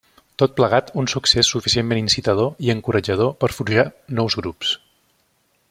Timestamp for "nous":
4.21-4.39